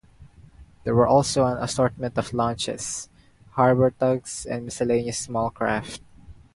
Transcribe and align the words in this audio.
There 0.83 0.95
were 0.95 1.05
also 1.05 1.45
an 1.45 1.59
assortment 1.59 2.17
of 2.17 2.33
launches, 2.33 3.07
harbor 3.51 3.91
tugs 3.91 4.47
and 4.47 4.65
miscellaneous 4.65 5.19
small 5.19 5.51
craft. 5.51 6.01